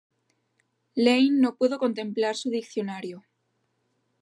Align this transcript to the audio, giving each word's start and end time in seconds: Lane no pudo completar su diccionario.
Lane 1.03 1.39
no 1.41 1.57
pudo 1.57 1.77
completar 1.77 2.35
su 2.35 2.49
diccionario. 2.49 3.23